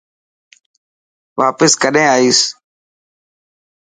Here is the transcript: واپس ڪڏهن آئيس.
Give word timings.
واپس 1.39 1.71
ڪڏهن 1.81 2.07
آئيس. 2.15 2.39